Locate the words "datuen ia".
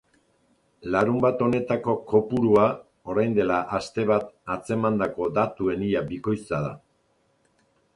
5.41-6.07